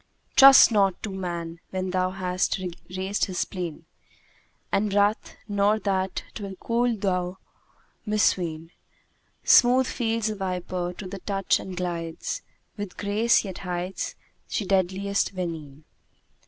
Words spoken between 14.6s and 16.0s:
deadliest venene.'"